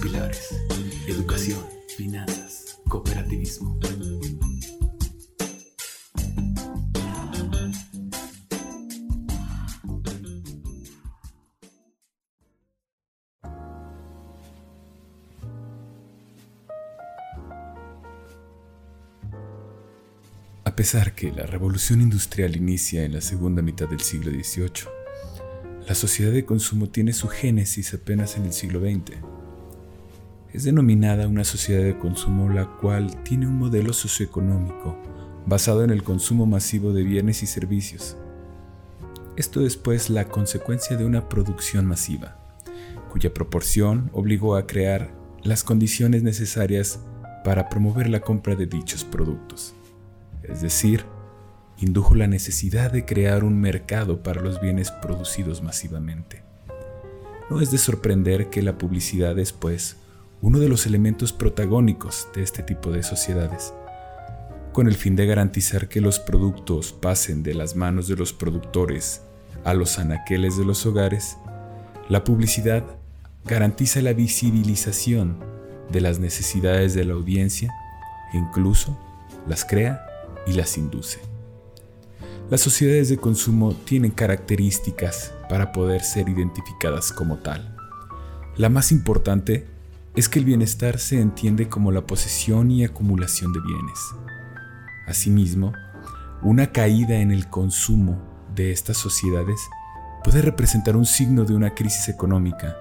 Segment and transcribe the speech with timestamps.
[0.00, 0.48] pilares.
[1.06, 1.60] Educación,
[1.96, 3.78] finanzas, cooperativismo.
[20.64, 24.88] A pesar que la revolución industrial inicia en la segunda mitad del siglo XVIII,
[25.86, 29.39] la sociedad de consumo tiene su génesis apenas en el siglo XX.
[30.52, 34.96] Es denominada una sociedad de consumo la cual tiene un modelo socioeconómico
[35.46, 38.16] basado en el consumo masivo de bienes y servicios.
[39.36, 42.36] Esto es pues la consecuencia de una producción masiva,
[43.10, 47.00] cuya proporción obligó a crear las condiciones necesarias
[47.44, 49.74] para promover la compra de dichos productos
[50.50, 51.04] es decir,
[51.78, 56.42] indujo la necesidad de crear un mercado para los bienes producidos masivamente.
[57.48, 59.96] No es de sorprender que la publicidad es, pues,
[60.42, 63.74] uno de los elementos protagónicos de este tipo de sociedades.
[64.72, 69.22] Con el fin de garantizar que los productos pasen de las manos de los productores
[69.64, 71.36] a los anaqueles de los hogares,
[72.08, 72.84] la publicidad
[73.44, 75.38] garantiza la visibilización
[75.90, 77.70] de las necesidades de la audiencia
[78.32, 78.98] e incluso
[79.46, 80.06] las crea
[80.46, 81.20] y las induce.
[82.48, 87.76] Las sociedades de consumo tienen características para poder ser identificadas como tal.
[88.56, 89.66] La más importante
[90.16, 93.98] es que el bienestar se entiende como la posesión y acumulación de bienes.
[95.06, 95.72] Asimismo,
[96.42, 98.20] una caída en el consumo
[98.54, 99.60] de estas sociedades
[100.24, 102.76] puede representar un signo de una crisis económica,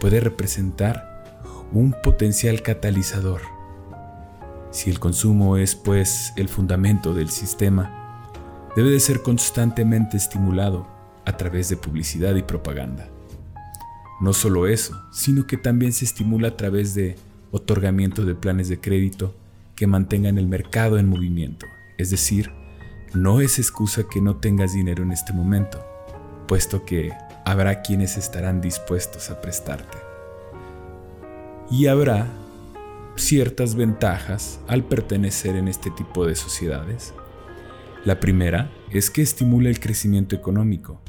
[0.00, 1.24] puede representar
[1.72, 3.40] un potencial catalizador
[4.70, 8.22] si el consumo es pues el fundamento del sistema,
[8.76, 10.86] debe de ser constantemente estimulado
[11.24, 13.08] a través de publicidad y propaganda.
[14.20, 17.16] No solo eso, sino que también se estimula a través de
[17.52, 19.34] otorgamiento de planes de crédito
[19.76, 21.66] que mantengan el mercado en movimiento.
[21.98, 22.50] Es decir,
[23.14, 25.84] no es excusa que no tengas dinero en este momento,
[26.48, 27.12] puesto que
[27.44, 29.98] habrá quienes estarán dispuestos a prestarte.
[31.70, 32.26] Y habrá
[33.14, 37.14] ciertas ventajas al pertenecer en este tipo de sociedades.
[38.04, 41.00] La primera es que estimula el crecimiento económico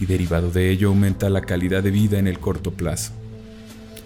[0.00, 3.12] y derivado de ello aumenta la calidad de vida en el corto plazo.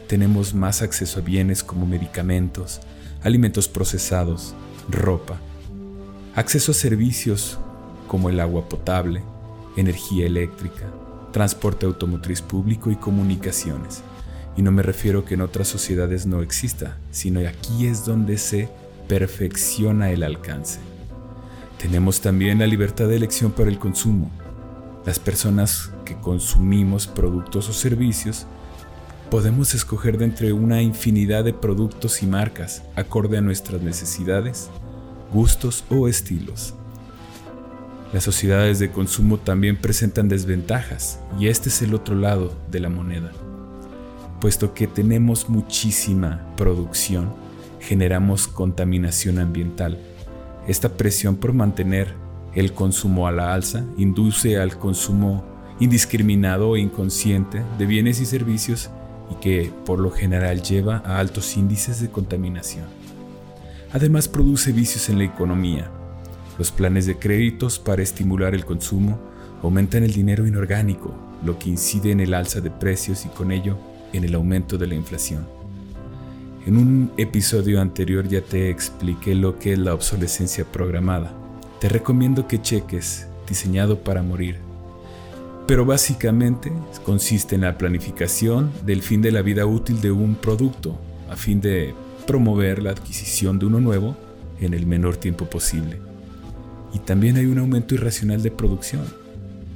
[0.06, 2.80] Tenemos más acceso a bienes como medicamentos,
[3.22, 4.54] alimentos procesados,
[4.88, 5.38] ropa,
[6.34, 7.58] acceso a servicios
[8.06, 9.22] como el agua potable,
[9.76, 10.90] energía eléctrica,
[11.32, 14.02] transporte automotriz público y comunicaciones.
[14.56, 18.68] Y no me refiero que en otras sociedades no exista, sino aquí es donde se
[19.08, 20.80] perfecciona el alcance.
[21.78, 24.30] Tenemos también la libertad de elección para el consumo.
[25.08, 28.44] Las personas que consumimos productos o servicios
[29.30, 34.68] podemos escoger de entre una infinidad de productos y marcas acorde a nuestras necesidades,
[35.32, 36.74] gustos o estilos.
[38.12, 42.90] Las sociedades de consumo también presentan desventajas y este es el otro lado de la
[42.90, 43.32] moneda
[44.42, 47.32] puesto que tenemos muchísima producción,
[47.80, 49.98] generamos contaminación ambiental.
[50.68, 55.44] Esta presión por mantener el consumo a la alza induce al consumo
[55.80, 58.90] indiscriminado e inconsciente de bienes y servicios
[59.30, 62.86] y que por lo general lleva a altos índices de contaminación.
[63.92, 65.90] Además produce vicios en la economía.
[66.58, 69.18] Los planes de créditos para estimular el consumo
[69.62, 73.78] aumentan el dinero inorgánico, lo que incide en el alza de precios y con ello
[74.12, 75.46] en el aumento de la inflación.
[76.66, 81.37] En un episodio anterior ya te expliqué lo que es la obsolescencia programada.
[81.80, 84.56] Te recomiendo que cheques diseñado para morir.
[85.68, 86.72] Pero básicamente
[87.04, 90.98] consiste en la planificación del fin de la vida útil de un producto
[91.30, 91.94] a fin de
[92.26, 94.16] promover la adquisición de uno nuevo
[94.60, 96.00] en el menor tiempo posible.
[96.92, 99.02] Y también hay un aumento irracional de producción,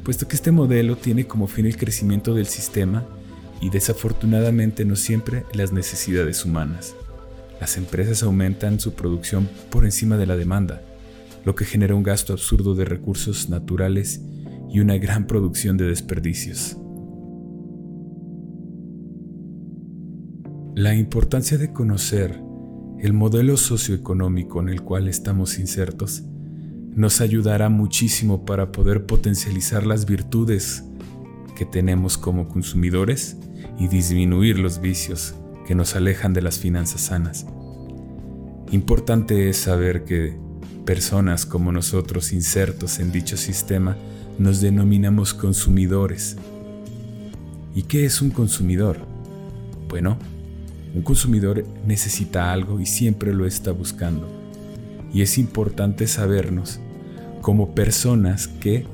[0.03, 3.05] puesto que este modelo tiene como fin el crecimiento del sistema
[3.61, 6.95] y desafortunadamente no siempre las necesidades humanas.
[7.61, 10.83] Las empresas aumentan su producción por encima de la demanda,
[11.45, 14.23] lo que genera un gasto absurdo de recursos naturales
[14.71, 16.77] y una gran producción de desperdicios.
[20.75, 22.41] La importancia de conocer
[22.99, 26.23] el modelo socioeconómico en el cual estamos insertos
[26.95, 30.85] nos ayudará muchísimo para poder potencializar las virtudes
[31.57, 33.37] que tenemos como consumidores
[33.79, 35.35] y disminuir los vicios
[35.67, 37.47] que nos alejan de las finanzas sanas.
[38.71, 40.39] Importante es saber que
[40.85, 43.97] personas como nosotros insertos en dicho sistema
[44.39, 46.37] nos denominamos consumidores.
[47.75, 48.99] ¿Y qué es un consumidor?
[49.89, 50.19] Bueno,
[50.95, 54.29] Un consumidor necesita algo y siempre lo está buscando.
[55.13, 56.81] Y es importante sabernos
[57.41, 58.85] como personas que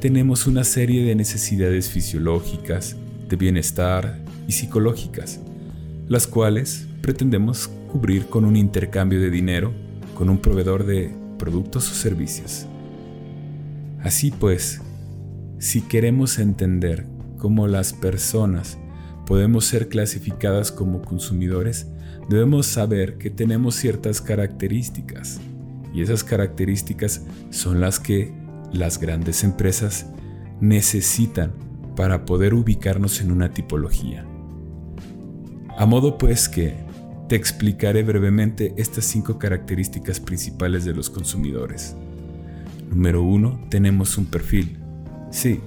[0.00, 2.96] tenemos una serie de necesidades fisiológicas,
[3.28, 4.18] de bienestar
[4.48, 5.40] y psicológicas,
[6.08, 9.72] las cuales pretendemos cubrir con un intercambio de dinero
[10.14, 12.66] con un proveedor de productos o servicios.
[14.02, 14.80] Así pues,
[15.58, 17.06] si queremos entender
[17.38, 18.78] cómo las personas
[19.26, 21.86] podemos ser clasificadas como consumidores,
[22.28, 25.40] debemos saber que tenemos ciertas características
[25.94, 28.32] y esas características son las que
[28.72, 30.06] las grandes empresas
[30.60, 31.52] necesitan
[31.96, 34.26] para poder ubicarnos en una tipología.
[35.76, 36.76] A modo pues que
[37.28, 41.96] te explicaré brevemente estas cinco características principales de los consumidores.
[42.90, 44.76] Número uno, tenemos un perfil.
[45.30, 45.60] Sí,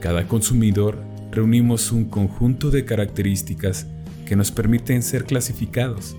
[0.00, 0.98] cada consumidor
[1.30, 3.86] reunimos un conjunto de características
[4.24, 6.16] que nos permiten ser clasificados.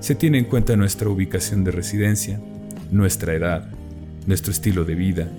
[0.00, 2.40] Se tiene en cuenta nuestra ubicación de residencia,
[2.90, 3.70] nuestra edad,
[4.26, 5.30] nuestro estilo de vida,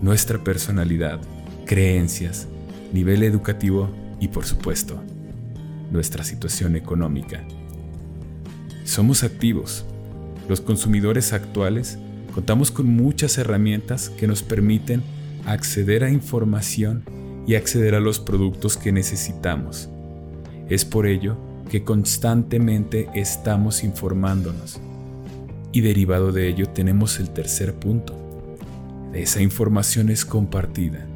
[0.00, 1.20] nuestra personalidad,
[1.66, 2.48] creencias,
[2.92, 5.02] nivel educativo y por supuesto,
[5.90, 7.44] nuestra situación económica.
[8.88, 9.84] Somos activos.
[10.48, 11.98] Los consumidores actuales
[12.34, 15.02] contamos con muchas herramientas que nos permiten
[15.44, 17.04] acceder a información
[17.46, 19.90] y acceder a los productos que necesitamos.
[20.70, 21.36] Es por ello
[21.70, 24.80] que constantemente estamos informándonos.
[25.70, 28.16] Y derivado de ello tenemos el tercer punto.
[29.12, 31.06] Esa información es compartida.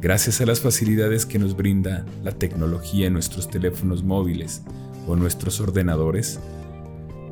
[0.00, 4.62] Gracias a las facilidades que nos brinda la tecnología en nuestros teléfonos móviles
[5.06, 6.40] o nuestros ordenadores,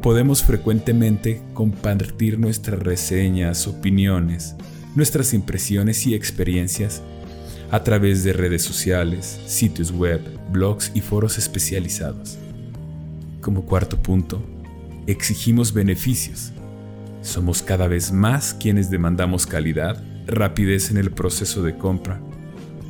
[0.02, 4.54] podemos frecuentemente compartir nuestras reseñas, opiniones,
[4.94, 7.02] nuestras impresiones y experiencias
[7.70, 10.20] a través de redes sociales, sitios web,
[10.52, 12.38] blogs y foros especializados.
[13.40, 14.42] Como cuarto punto,
[15.06, 16.52] exigimos beneficios.
[17.22, 22.20] Somos cada vez más quienes demandamos calidad, rapidez en el proceso de compra,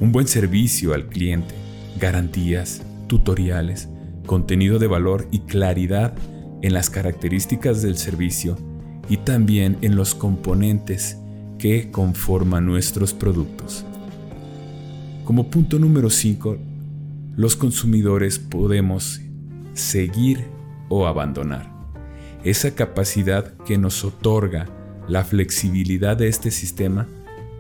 [0.01, 1.55] un buen servicio al cliente,
[1.99, 3.89] garantías, tutoriales,
[4.27, 6.15] contenido de valor y claridad
[6.63, 8.57] en las características del servicio
[9.09, 11.19] y también en los componentes
[11.59, 13.85] que conforman nuestros productos.
[15.25, 16.57] Como punto número 5,
[17.37, 19.21] los consumidores podemos
[19.75, 20.45] seguir
[20.89, 21.73] o abandonar.
[22.45, 24.67] Esa capacidad que nos otorga
[25.09, 27.09] la flexibilidad de este sistema,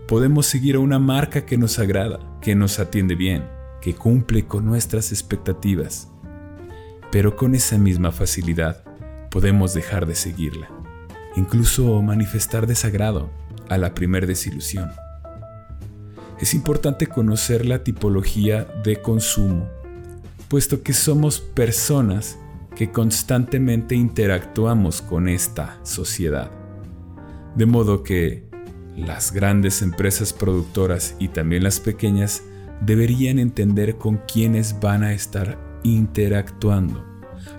[0.06, 3.44] podemos seguir a una marca que nos agrada, que nos atiende bien,
[3.80, 6.08] que cumple con nuestras expectativas.
[7.10, 8.87] Pero con esa misma facilidad
[9.30, 10.68] podemos dejar de seguirla,
[11.36, 13.30] incluso manifestar desagrado
[13.68, 14.90] a la primer desilusión.
[16.40, 19.68] Es importante conocer la tipología de consumo,
[20.48, 22.38] puesto que somos personas
[22.76, 26.50] que constantemente interactuamos con esta sociedad.
[27.56, 28.48] De modo que
[28.96, 32.44] las grandes empresas productoras y también las pequeñas
[32.80, 37.04] deberían entender con quiénes van a estar interactuando,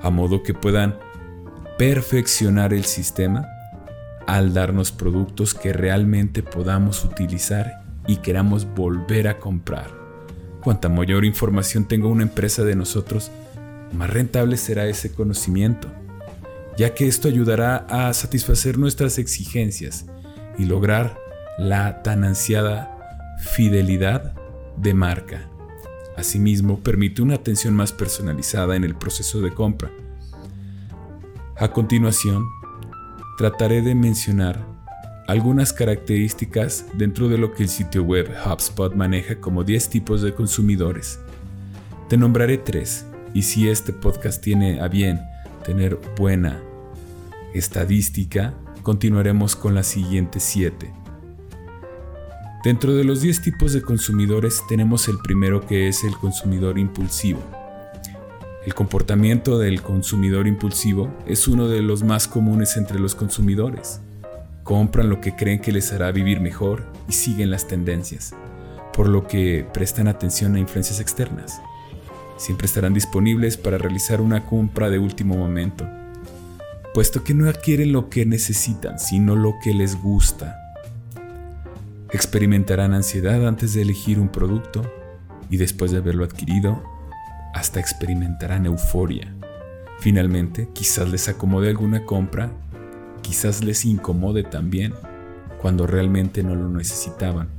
[0.02, 0.98] a modo que puedan
[1.80, 3.48] perfeccionar el sistema
[4.28, 9.90] al darnos productos que realmente podamos utilizar y queramos volver a comprar.
[10.62, 13.32] Cuanta mayor información tenga una empresa de nosotros,
[13.94, 15.88] más rentable será ese conocimiento,
[16.78, 20.06] ya que esto ayudará a satisfacer nuestras exigencias
[20.58, 21.18] y lograr
[21.58, 24.34] la tan ansiada fidelidad
[24.76, 25.48] de marca.
[26.18, 29.90] Asimismo, permite una atención más personalizada en el proceso de compra
[31.60, 32.50] a continuación,
[33.38, 34.66] trataré de mencionar
[35.28, 40.34] algunas características dentro de lo que el sitio web HubSpot maneja como 10 tipos de
[40.34, 41.20] consumidores.
[42.08, 45.20] Te nombraré tres, y si este podcast tiene a bien
[45.66, 46.62] tener buena
[47.54, 50.94] estadística, continuaremos con las siguientes 7.
[52.64, 57.59] Dentro de los 10 tipos de consumidores tenemos el primero que es el consumidor impulsivo.
[58.66, 64.02] El comportamiento del consumidor impulsivo es uno de los más comunes entre los consumidores.
[64.64, 68.36] Compran lo que creen que les hará vivir mejor y siguen las tendencias,
[68.92, 71.62] por lo que prestan atención a influencias externas.
[72.36, 75.88] Siempre estarán disponibles para realizar una compra de último momento,
[76.94, 80.58] puesto que no adquieren lo que necesitan, sino lo que les gusta.
[82.12, 84.82] Experimentarán ansiedad antes de elegir un producto
[85.50, 86.99] y después de haberlo adquirido,
[87.54, 89.34] hasta experimentarán euforia.
[90.00, 92.52] Finalmente, quizás les acomode alguna compra,
[93.22, 94.94] quizás les incomode también,
[95.62, 97.50] cuando realmente no lo necesitaban.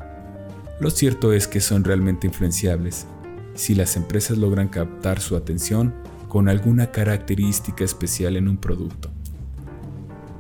[0.81, 3.07] Lo cierto es que son realmente influenciables.
[3.55, 5.93] Si las empresas logran captar su atención,
[6.29, 9.11] con alguna característica especial en un producto.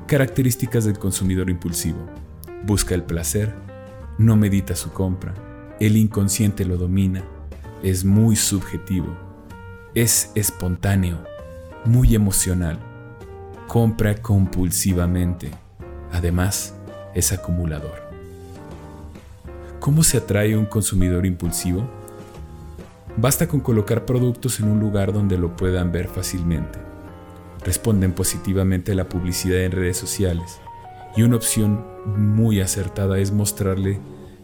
[0.06, 1.98] Características del consumidor impulsivo.
[2.64, 3.52] Busca el placer,
[4.16, 5.34] no medita su compra,
[5.80, 7.24] el inconsciente lo domina,
[7.82, 9.16] es muy subjetivo,
[9.94, 11.18] es espontáneo,
[11.84, 12.78] muy emocional,
[13.66, 15.50] compra compulsivamente,
[16.12, 16.74] además
[17.14, 18.08] es acumulador.
[19.80, 21.88] ¿Cómo se atrae un consumidor impulsivo?
[23.16, 26.78] Basta con colocar productos en un lugar donde lo puedan ver fácilmente.
[27.64, 30.60] Responden positivamente a la publicidad en redes sociales
[31.16, 31.84] y una opción
[32.16, 33.98] muy acertada es mostrarle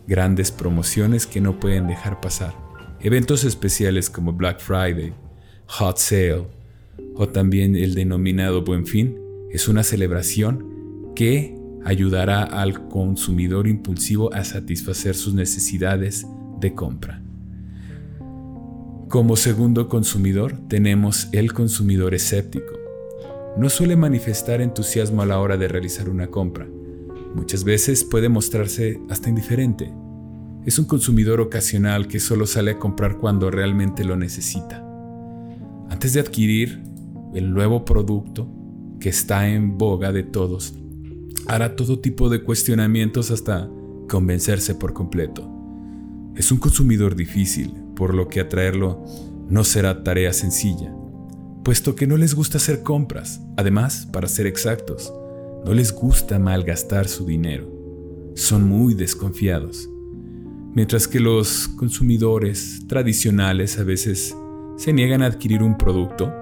[0.08, 2.54] grandes promociones que no pueden dejar pasar.
[3.00, 5.14] Eventos especiales como Black Friday,
[5.66, 6.44] Hot Sale
[7.14, 9.16] o también el denominado Buen Fin
[9.50, 16.26] es una celebración que ayudará al consumidor impulsivo a satisfacer sus necesidades
[16.60, 17.22] de compra.
[19.08, 22.74] Como segundo consumidor tenemos el consumidor escéptico.
[23.56, 26.66] No suele manifestar entusiasmo a la hora de realizar una compra.
[27.34, 29.92] Muchas veces puede mostrarse hasta indiferente.
[30.66, 34.85] Es un consumidor ocasional que solo sale a comprar cuando realmente lo necesita.
[35.88, 36.82] Antes de adquirir
[37.34, 38.48] el nuevo producto
[39.00, 40.74] que está en boga de todos,
[41.46, 43.70] hará todo tipo de cuestionamientos hasta
[44.08, 45.48] convencerse por completo.
[46.34, 49.04] Es un consumidor difícil, por lo que atraerlo
[49.48, 50.92] no será tarea sencilla,
[51.64, 53.40] puesto que no les gusta hacer compras.
[53.56, 55.12] Además, para ser exactos,
[55.64, 57.72] no les gusta malgastar su dinero.
[58.34, 59.88] Son muy desconfiados.
[60.74, 64.36] Mientras que los consumidores tradicionales a veces
[64.76, 66.32] se niegan a adquirir un producto,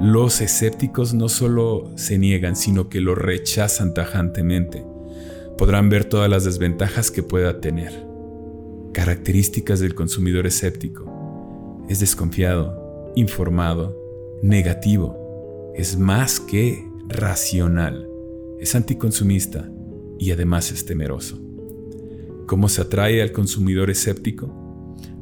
[0.00, 4.84] los escépticos no solo se niegan, sino que lo rechazan tajantemente.
[5.56, 8.04] Podrán ver todas las desventajas que pueda tener.
[8.92, 11.84] Características del consumidor escéptico.
[11.88, 13.96] Es desconfiado, informado,
[14.42, 15.72] negativo.
[15.76, 18.08] Es más que racional.
[18.58, 19.70] Es anticonsumista
[20.18, 21.40] y además es temeroso.
[22.46, 24.63] ¿Cómo se atrae al consumidor escéptico?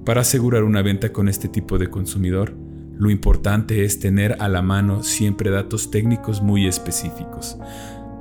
[0.05, 2.57] Para asegurar una venta con este tipo de consumidor,
[2.99, 7.57] lo importante es tener a la mano siempre datos técnicos muy específicos.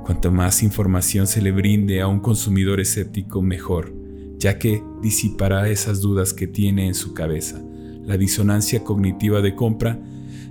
[0.04, 3.92] Cuanto más información se le brinde a un consumidor escéptico, mejor,
[4.38, 7.60] ya que disipará esas dudas que tiene en su cabeza.
[8.04, 9.98] La disonancia cognitiva de compra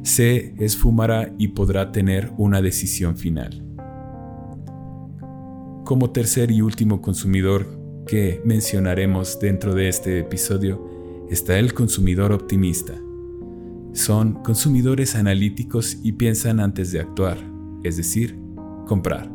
[0.04, 3.64] se esfumará y podrá tener una decisión final.
[5.86, 7.68] Como tercer y último consumidor
[8.06, 10.91] que mencionaremos dentro de este episodio
[11.32, 12.94] está el consumidor optimista.
[13.94, 17.38] Son consumidores analíticos y piensan antes de actuar,
[17.84, 18.38] es decir,
[18.86, 19.32] comprar.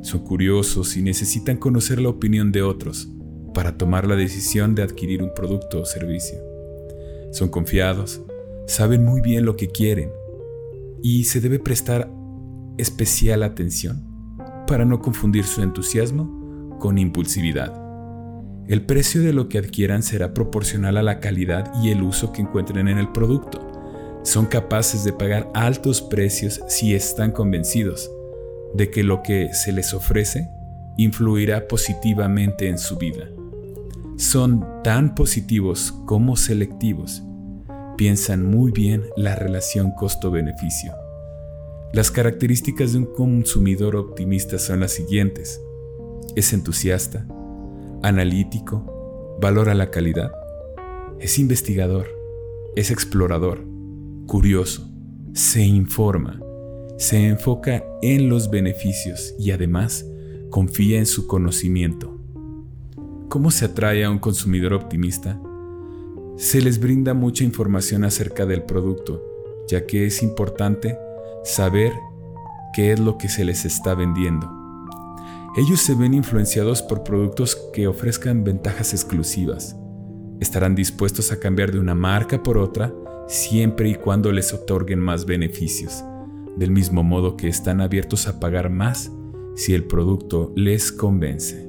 [0.00, 3.08] Son curiosos y necesitan conocer la opinión de otros
[3.52, 6.38] para tomar la decisión de adquirir un producto o servicio.
[7.32, 8.22] Son confiados,
[8.68, 10.10] saben muy bien lo que quieren
[11.02, 12.08] y se debe prestar
[12.78, 14.04] especial atención
[14.68, 17.87] para no confundir su entusiasmo con impulsividad.
[18.68, 22.42] El precio de lo que adquieran será proporcional a la calidad y el uso que
[22.42, 23.66] encuentren en el producto
[24.24, 28.10] son capaces de pagar altos precios si están convencidos
[28.74, 30.50] de que lo que se les ofrece
[30.98, 33.30] influirá positivamente en su vida.
[34.18, 37.22] Son tan positivos como selectivos.
[37.96, 40.92] Piensan muy bien la relación costo-beneficio.
[41.94, 45.58] Las características de un consumidor optimista son las siguientes.
[46.36, 47.26] Es entusiasta,
[48.02, 50.32] analítico, valora la calidad,
[51.20, 52.06] es investigador,
[52.76, 53.64] es explorador,
[54.26, 54.88] curioso,
[55.32, 56.40] se informa,
[56.96, 60.06] se enfoca en los beneficios y además
[60.50, 62.18] confía en su conocimiento.
[63.28, 65.40] ¿Cómo se atrae a un consumidor optimista?
[66.36, 69.22] Se les brinda mucha información acerca del producto,
[69.68, 70.96] ya que es importante
[71.44, 71.92] saber
[72.74, 74.57] qué es lo que se les está vendiendo.
[75.56, 79.76] Ellos se ven influenciados por productos que ofrezcan ventajas exclusivas.
[80.40, 82.94] Estarán dispuestos a cambiar de una marca por otra
[83.28, 86.04] siempre y cuando les otorguen más beneficios,
[86.56, 89.10] del mismo modo que están abiertos a pagar más
[89.54, 91.68] si el producto les convence.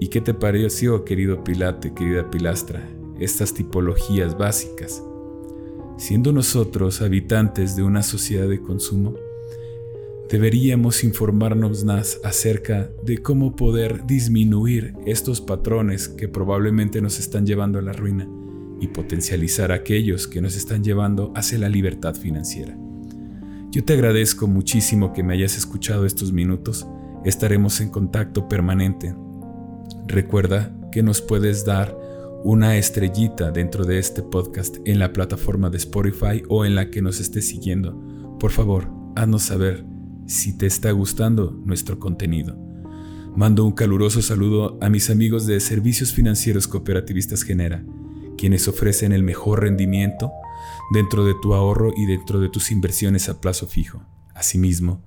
[0.00, 2.88] ¿Y qué te pareció, querido Pilate, querida Pilastra,
[3.18, 5.02] estas tipologías básicas?
[5.96, 9.14] Siendo nosotros habitantes de una sociedad de consumo,
[10.30, 17.78] deberíamos informarnos más acerca de cómo poder disminuir estos patrones que probablemente nos están llevando
[17.78, 18.28] a la ruina
[18.80, 22.76] y potencializar aquellos que nos están llevando hacia la libertad financiera.
[23.70, 26.86] Yo te agradezco muchísimo que me hayas escuchado estos minutos.
[27.24, 29.14] Estaremos en contacto permanente.
[30.06, 31.96] Recuerda que nos puedes dar
[32.44, 37.02] una estrellita dentro de este podcast en la plataforma de Spotify o en la que
[37.02, 37.98] nos estés siguiendo.
[38.38, 39.87] Por favor, haznos saber
[40.28, 42.56] si te está gustando nuestro contenido.
[43.34, 47.82] Mando un caluroso saludo a mis amigos de Servicios Financieros Cooperativistas Genera,
[48.36, 50.30] quienes ofrecen el mejor rendimiento
[50.92, 54.02] dentro de tu ahorro y dentro de tus inversiones a plazo fijo.
[54.34, 55.02] Asimismo,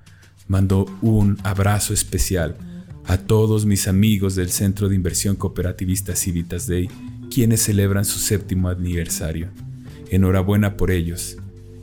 [0.47, 2.57] mando un abrazo especial
[3.05, 6.89] a todos mis amigos del Centro de Inversión Cooperativista Civitas Day,
[7.29, 9.49] quienes celebran su séptimo aniversario.
[10.09, 11.37] Enhorabuena por ellos.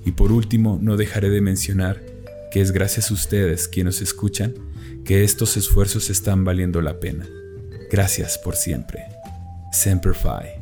[0.04, 2.07] Y por último, no dejaré de mencionar
[2.50, 4.54] que es gracias a ustedes quienes escuchan
[5.04, 7.26] que estos esfuerzos están valiendo la pena.
[7.90, 9.04] Gracias por siempre.
[9.72, 10.57] Semper Fi.